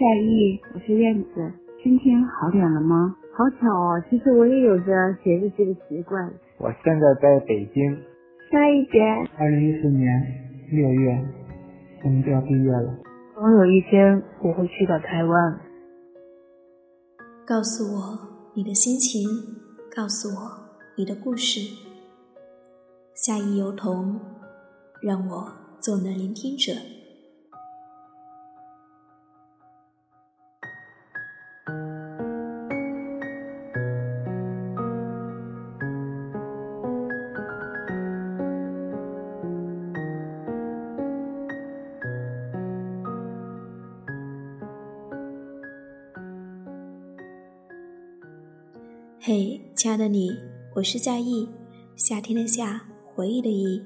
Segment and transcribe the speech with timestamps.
[0.00, 1.52] 夏意，我是燕子，
[1.84, 3.14] 今天好点了吗？
[3.36, 6.32] 好巧哦，其实我也有着写日记的习惯。
[6.56, 7.98] 我现在在北京。
[8.50, 8.98] 夏一姐，
[9.36, 10.08] 二零一四年
[10.70, 11.22] 六月，
[12.02, 12.98] 我们就要毕业了。
[13.34, 15.60] 总有一天我会去到台湾。
[17.46, 18.18] 告诉我
[18.54, 19.28] 你的心情，
[19.94, 20.50] 告诉我
[20.96, 21.60] 你的故事。
[23.14, 24.18] 夏意油桐，
[25.02, 26.72] 让我做你的聆听者。
[49.32, 50.28] 嘿，亲爱的你，
[50.74, 51.48] 我是夏意，
[51.94, 52.82] 夏天的夏，
[53.14, 53.80] 回忆的忆。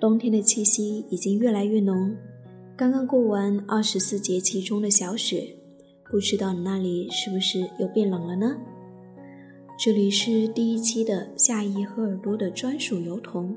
[0.00, 2.16] 冬天的气息已经越来越浓，
[2.76, 5.56] 刚刚过完二十四节气中的小雪，
[6.10, 8.56] 不知道你那里是不是又变冷了呢？
[9.78, 13.54] 这里是第一期的夏意和耳朵的专属油桶，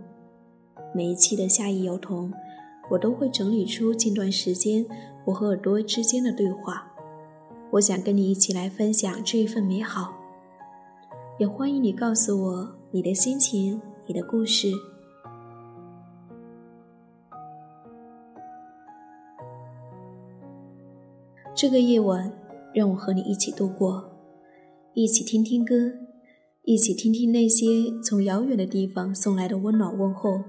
[0.94, 2.32] 每一期的夏意油桶，
[2.92, 4.86] 我都会整理出近段时间
[5.26, 6.86] 我和耳朵之间的对话。
[7.72, 10.16] 我想跟你一起来分享这一份美好，
[11.38, 14.72] 也欢迎你告诉我你的心情、你的故事。
[21.54, 22.34] 这个夜晚，
[22.74, 24.18] 让我和你一起度过，
[24.96, 25.94] 一起听听歌，
[26.64, 27.66] 一起听听那些
[28.04, 30.42] 从遥远的地方送来的温暖问候。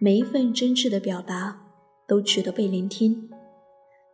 [0.00, 1.60] 每一份真挚的表达，
[2.08, 3.30] 都值得被聆听。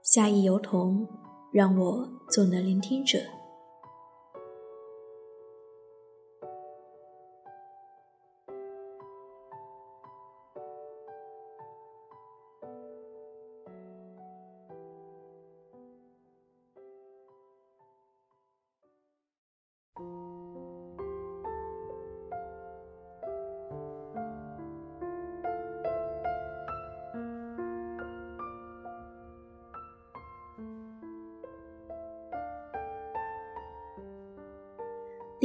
[0.03, 1.09] 夏意油桐。
[1.57, 3.36] 让我做你的聆听者。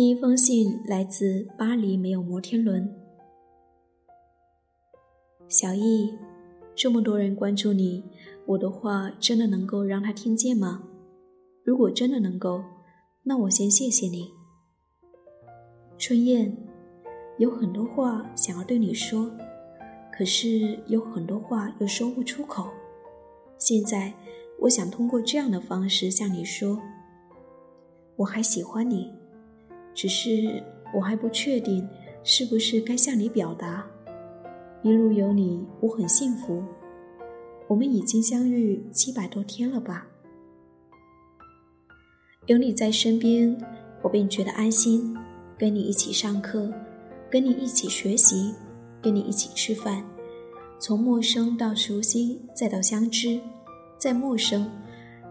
[0.01, 2.91] 第一封信来自巴黎，没有摩天轮。
[5.47, 6.17] 小易，
[6.73, 8.03] 这么多人关注你，
[8.47, 10.81] 我的话真的能够让他听见吗？
[11.63, 12.63] 如果真的能够，
[13.21, 14.31] 那我先谢谢你。
[15.99, 16.57] 春燕，
[17.37, 19.31] 有很多话想要对你说，
[20.11, 22.71] 可是有很多话又说不出口。
[23.59, 24.11] 现在，
[24.61, 26.81] 我想通过这样的方式向你说，
[28.15, 29.20] 我还喜欢你。
[29.93, 30.63] 只是
[30.93, 31.87] 我还不确定
[32.23, 33.85] 是不是该向你表达。
[34.83, 36.63] 一路有你，我很幸福。
[37.67, 40.07] 我们已经相遇七百多天了吧？
[42.47, 43.55] 有你在身边，
[44.01, 45.15] 我便觉得安心。
[45.57, 46.73] 跟你一起上课，
[47.29, 48.55] 跟你一起学习，
[48.99, 50.03] 跟你一起吃饭，
[50.79, 53.39] 从陌生到熟悉，再到相知，
[53.99, 54.67] 再陌生，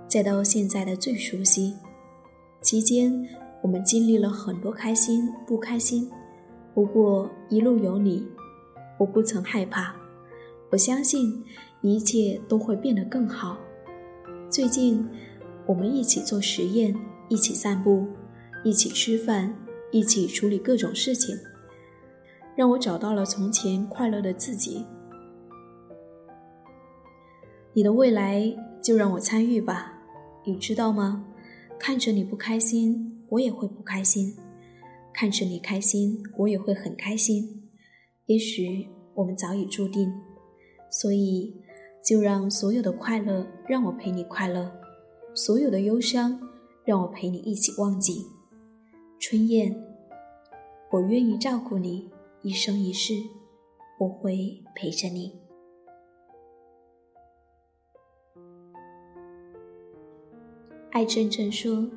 [0.07, 1.75] 再到现在的最熟悉，
[2.63, 3.29] 期间。
[3.63, 6.11] 我们经历了很多开心、不开心，
[6.75, 8.27] 不过一路有你，
[8.99, 9.95] 我不曾害怕。
[10.71, 11.45] 我相信
[11.83, 13.59] 一切都会变得更好。
[14.49, 15.07] 最近，
[15.67, 16.95] 我们一起做实验，
[17.29, 18.07] 一起散步，
[18.65, 19.55] 一起吃饭，
[19.91, 21.37] 一起处理各种事情，
[22.57, 24.87] 让我找到了从前快乐的自己。
[27.73, 29.93] 你的未来就让我参与吧，
[30.45, 31.25] 你知道吗？
[31.79, 33.20] 看着你不开心。
[33.31, 34.37] 我也会不开心，
[35.13, 37.71] 看着你开心，我也会很开心。
[38.27, 40.13] 也许我们早已注定，
[40.91, 41.55] 所以
[42.05, 44.73] 就让所有的快乐让我陪你快乐，
[45.35, 46.41] 所有的忧伤
[46.85, 48.27] 让我陪你一起忘记。
[49.21, 49.75] 春燕，
[50.91, 52.11] 我愿意照顾你
[52.43, 53.15] 一生一世，
[53.99, 55.39] 我会陪着你。
[60.91, 61.89] 爱真正说。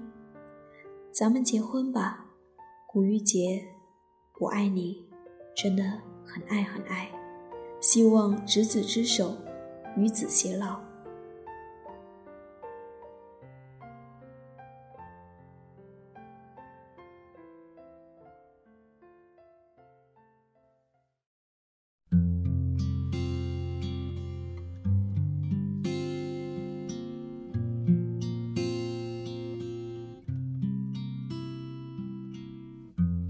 [1.13, 2.25] 咱们结婚吧，
[2.87, 3.63] 古玉洁，
[4.39, 4.97] 我爱你，
[5.55, 5.83] 真的
[6.25, 7.07] 很爱很爱，
[7.79, 9.37] 希望执子之手，
[9.95, 10.81] 与子偕老。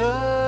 [0.00, 0.47] 爱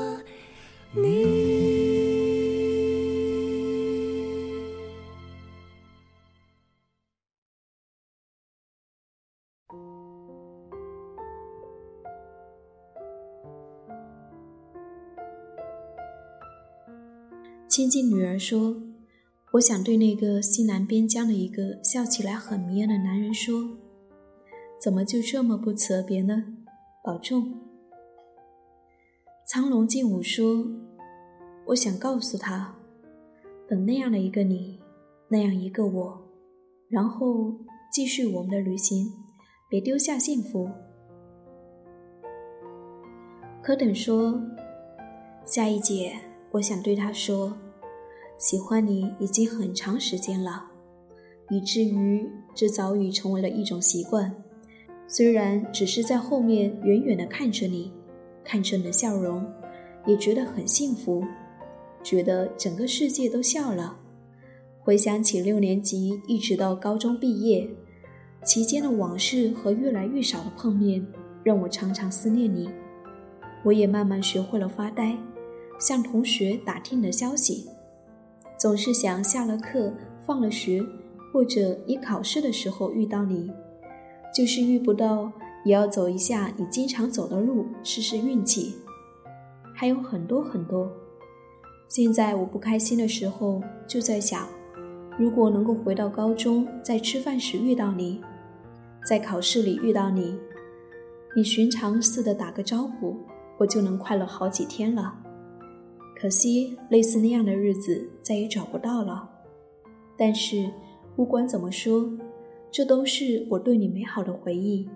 [17.71, 18.75] 亲近女儿说
[19.53, 23.77] ：“我想对那个西南边疆的一个笑起来很迷人的男人说，
[24.77, 26.43] 怎么就这么不辞而别呢？
[27.01, 27.53] 保重。”
[29.47, 30.67] 苍龙劲舞说
[31.67, 32.75] ：“我想告诉他，
[33.69, 34.77] 等那样的一个你，
[35.29, 36.21] 那样一个我，
[36.89, 37.55] 然后
[37.89, 39.09] 继续我们的旅行，
[39.69, 40.69] 别丢下幸福。”
[43.63, 44.41] 柯等说
[45.47, 46.13] ：“下一节。”
[46.51, 47.53] 我想对他说
[48.37, 50.65] ：“喜欢你已经很长时间了，
[51.49, 54.35] 以至于这早已成为了一种习惯。
[55.07, 57.91] 虽然只是在后面远远地看着你，
[58.43, 59.45] 看着你的笑容，
[60.05, 61.23] 也觉得很幸福，
[62.03, 63.97] 觉得整个世界都笑了。
[64.81, 67.69] 回想起六年级一直到高中毕业
[68.43, 71.05] 期间的往事和越来越少的碰面，
[71.43, 72.69] 让我常常思念你。
[73.63, 75.15] 我也慢慢学会了发呆。”
[75.81, 77.67] 向同学打听的消息，
[78.57, 79.91] 总是想下了课、
[80.25, 80.81] 放了学，
[81.33, 83.51] 或者你考试的时候遇到你，
[84.33, 85.31] 就是遇不到，
[85.65, 88.75] 也要走一下你经常走的路，试试运气。
[89.73, 90.89] 还有很多很多。
[91.87, 94.47] 现在我不开心的时候，就在想，
[95.17, 98.21] 如果能够回到高中，在吃饭时遇到你，
[99.03, 100.37] 在考试里遇到你，
[101.35, 103.17] 你寻常似的打个招呼，
[103.57, 105.13] 我就能快乐好几天了。
[106.21, 109.27] 可惜，类似那样的日子再也找不到了。
[110.15, 110.69] 但是，
[111.15, 112.07] 不管怎么说，
[112.69, 114.87] 这都是我对你美好的回忆，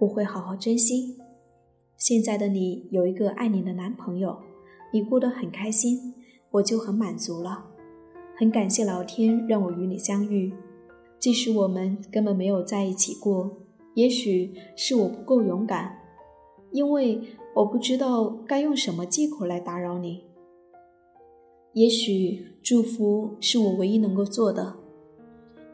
[0.00, 1.16] 我会好好珍惜。
[1.96, 4.36] 现在的你有一个爱你的男朋友，
[4.92, 6.12] 你过得很开心，
[6.50, 7.64] 我就很满足了。
[8.36, 10.52] 很感谢老天让我与你相遇，
[11.20, 13.48] 即使我们根本没有在一起过，
[13.94, 15.96] 也许是我不够勇敢，
[16.72, 17.20] 因为
[17.54, 20.24] 我不知道该用什么借口来打扰你。
[21.78, 24.74] 也许祝福是我唯一能够做的，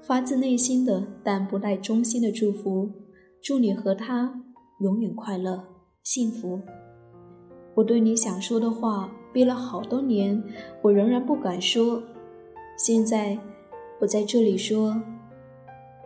[0.03, 2.91] 发自内心的但不带衷心的祝福，
[3.41, 4.43] 祝你和他
[4.81, 5.65] 永远快乐。
[6.03, 6.61] 幸福，
[7.75, 10.45] 我对你想说的话憋了好多年，
[10.83, 12.03] 我仍然不敢说。
[12.77, 13.39] 现在，
[13.99, 14.95] 我在这里说，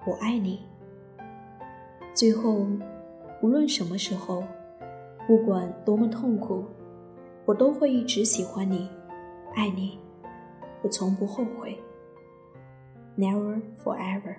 [0.07, 0.61] 我爱你。
[2.15, 2.65] 最后，
[3.43, 4.45] 无论什么时候，
[5.27, 6.63] 不管多么痛苦，
[7.45, 8.89] 我都会一直喜欢你，
[9.59, 9.99] 爱你，
[10.85, 11.77] 我从不后悔。
[13.19, 14.37] Never forever，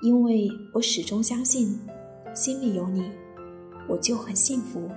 [0.00, 1.78] 因为我始终相信，
[2.34, 3.12] 心里有你。
[3.86, 4.90] 我就很幸福。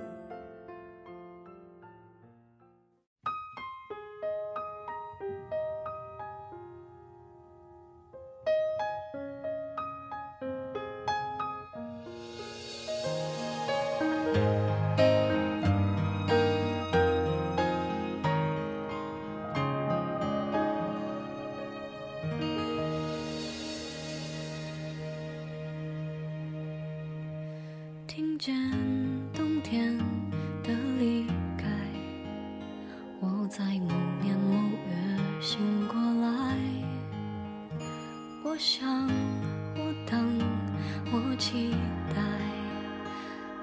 [41.50, 41.70] 期
[42.14, 42.20] 待，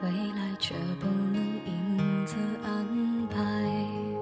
[0.01, 1.35] 未来却不能
[1.67, 4.14] 因此安排。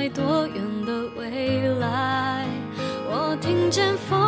[0.00, 2.46] 在多远的未来？
[3.06, 4.18] 我听见风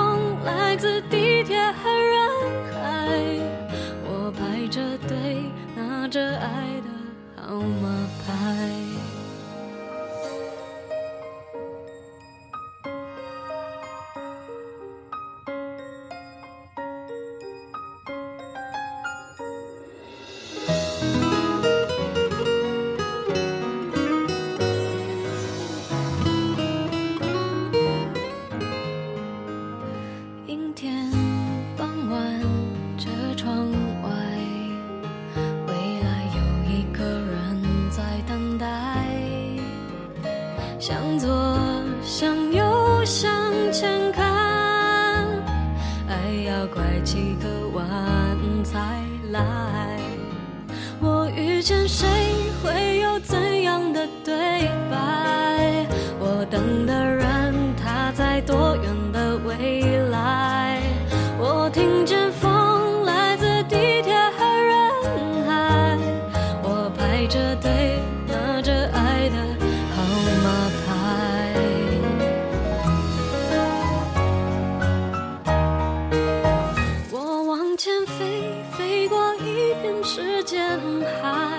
[77.84, 78.44] 前飞，
[78.78, 80.78] 飞过一片时间
[81.20, 81.58] 海。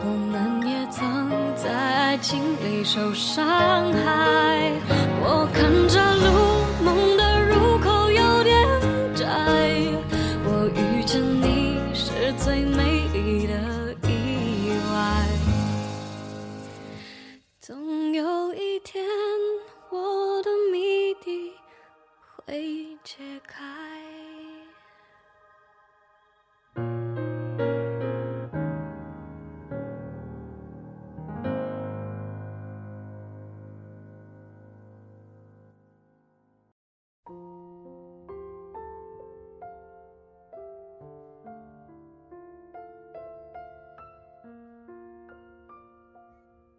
[0.00, 4.72] 我们也曾在爱情里受伤害。
[5.20, 6.61] 我看着路，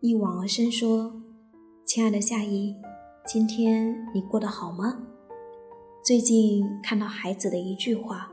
[0.05, 1.13] 一往而深说
[1.87, 2.75] ：“亲爱的夏意，
[3.25, 5.01] 今天你过得好吗？
[6.03, 8.29] 最近看到孩子的一句话：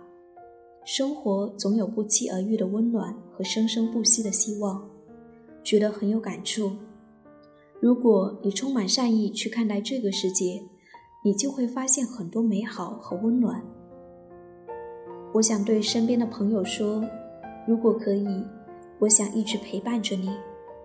[0.84, 4.84] 生活总有不期而遇的温暖和生生不息的希望。
[5.62, 6.72] 觉得很有感触。
[7.78, 10.60] 如果你充满善意去看待这个世界，
[11.24, 13.62] 你就会发现很多美好和温暖。
[15.32, 17.04] 我想对身边的朋友说，
[17.64, 18.44] 如果可以，
[18.98, 20.30] 我想一直陪伴着你，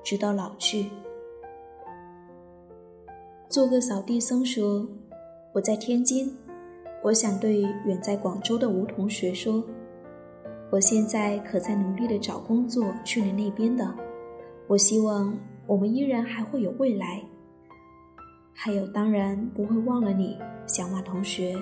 [0.06, 0.90] 直到老去。
[3.50, 4.88] 做个扫地僧说，
[5.52, 6.38] 我在天津，
[7.04, 9.64] 我想对远在广州的吴同学说，
[10.70, 13.94] 我现在可在努力的找工作，去你那边的。
[14.68, 15.36] 我希望
[15.66, 17.24] 我们依然还会有未来。
[18.54, 21.58] 还有，当然不会忘了你，小马同学，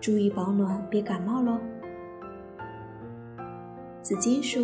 [0.00, 1.58] 注意保暖，别感冒喽。
[4.02, 4.62] 子金说：“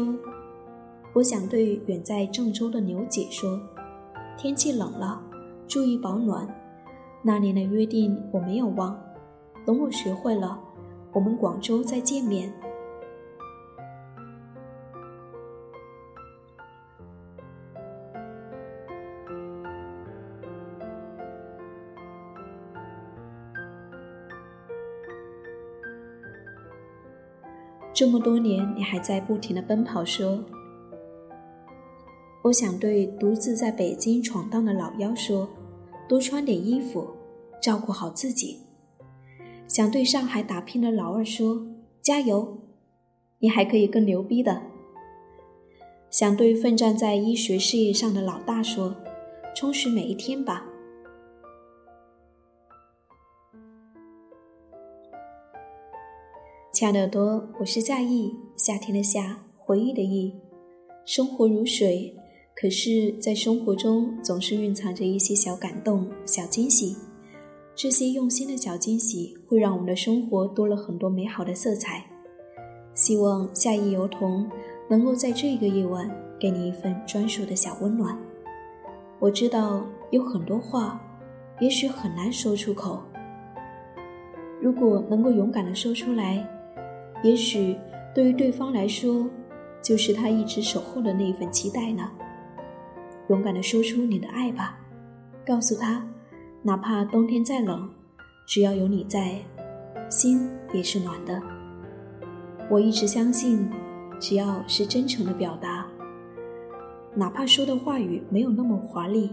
[1.18, 3.60] 我想对远在郑州的牛姐说，
[4.36, 5.20] 天气冷了，
[5.66, 6.46] 注意保暖。
[7.22, 8.96] 那年的约定我没有忘，
[9.66, 10.56] 等我学会了，
[11.12, 12.52] 我们广州再见面。”
[27.92, 30.04] 这么多年，你还在不停的奔跑。
[30.04, 30.38] 说
[32.48, 35.46] ：“我想对独自在北京闯荡的老幺说，
[36.08, 37.06] 多穿点衣服，
[37.60, 38.60] 照顾好自己。”
[39.68, 41.66] 想对上海打拼的老二说
[42.00, 42.56] ：“加油，
[43.40, 44.62] 你还可以更牛逼的。”
[46.08, 48.96] 想对奋战在医学事业上的老大说
[49.54, 50.64] ：“充实每一天吧。”
[56.72, 60.34] 亲爱的耳朵，我是夏意，夏天的夏，回忆的忆。
[61.04, 62.16] 生活如水，
[62.60, 66.96] 可是，在生活中总是蕴藏着一些小感动、小惊喜。
[67.76, 72.04] 这些用心的小惊喜，会让我们的生活多了很多美好的色彩。
[72.94, 74.50] 希望夏意油童
[74.90, 78.18] 能够在这个夜晚，给你一份专属的小温暖。
[79.20, 81.00] 我知道有很多话，
[81.60, 83.00] 也许很难说出口。
[84.60, 86.44] 如果能够勇敢的说出来。
[87.22, 87.76] 也许
[88.12, 89.30] 对于对方来说，
[89.80, 92.10] 就是他一直守候的那一份期待呢。
[93.28, 94.78] 勇敢的说出你的爱吧，
[95.46, 96.02] 告诉他，
[96.62, 97.88] 哪怕冬天再冷，
[98.46, 99.38] 只要有你在，
[100.08, 101.40] 心也是暖的。
[102.70, 103.70] 我一直相信，
[104.18, 105.86] 只要是真诚的表达，
[107.14, 109.30] 哪怕说的话语没有那么华丽，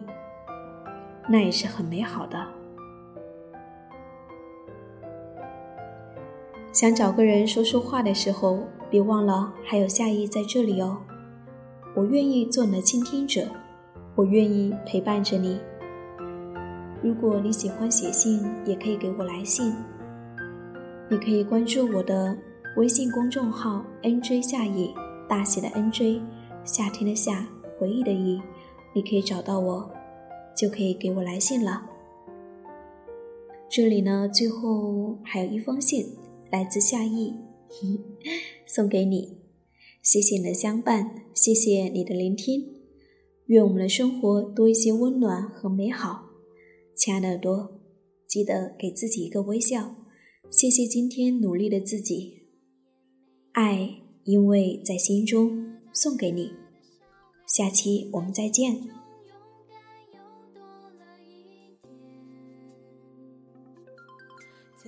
[1.29, 2.45] 那也是很美好的。
[6.73, 10.97] 想找个人说说话的时候，别忘了还有夏意在这里哦。
[11.95, 13.47] 我愿意做你的倾听者，
[14.15, 15.59] 我愿意陪伴着你。
[17.03, 19.73] 如果你喜欢写信，也可以给我来信。
[21.09, 22.35] 你可以关注我的
[22.77, 24.93] 微信公众号 “nj 夏意”，
[25.29, 26.21] 大写的 “nj”，
[26.63, 27.47] 夏天的夏，
[27.77, 28.41] 回忆的忆，
[28.93, 29.91] 你可以找到我，
[30.55, 31.83] 就可以给我来信了。
[33.69, 36.17] 这里呢，最后还有一封信。
[36.51, 37.33] 来自夏意，
[38.65, 39.39] 送给你。
[40.01, 42.84] 谢谢你的相伴，谢谢你的聆听。
[43.47, 46.29] 愿我们的生活多一些温暖和美好。
[46.95, 47.79] 亲爱的耳朵，
[48.27, 49.95] 记得给自己一个微笑。
[50.49, 52.43] 谢谢今天努力的自己。
[53.51, 56.51] 爱，因为在心中，送给你。
[57.45, 59.04] 下期我们再见。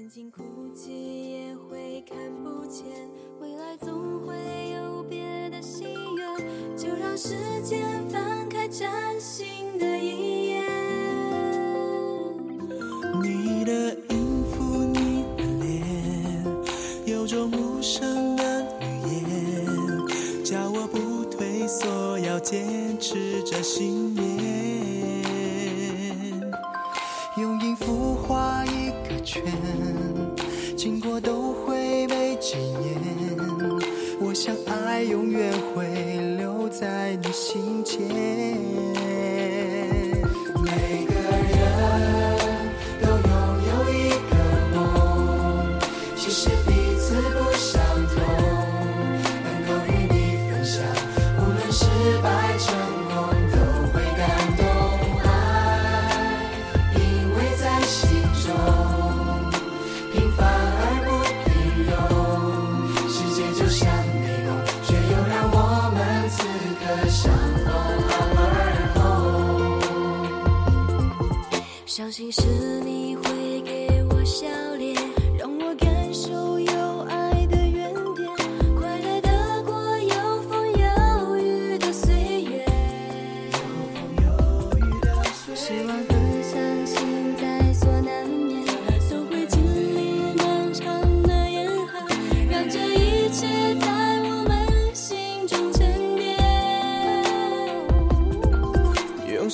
[0.07, 0.41] 曾经哭
[0.73, 2.85] 泣也会看不见，
[3.41, 4.33] 未来总会
[4.71, 10.46] 有别的心愿，就让时间翻开崭新的一页。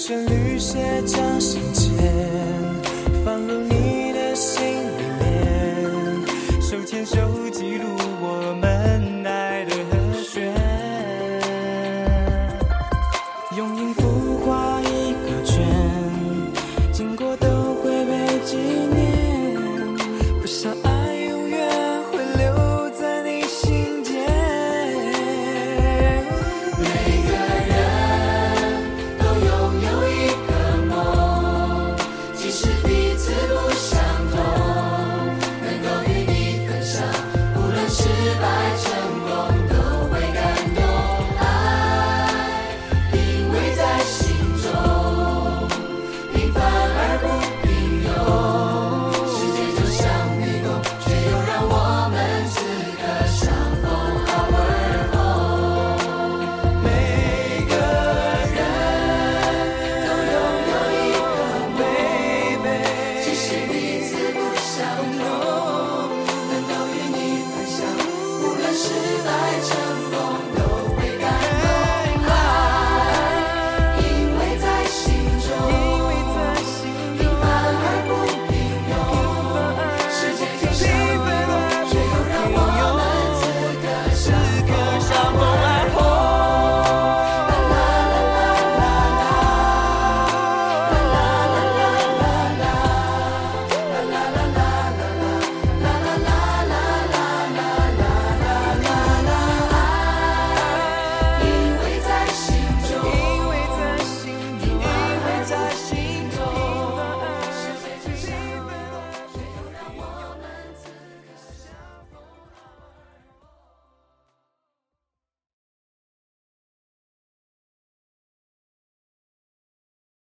[0.06, 1.33] 旋律写成。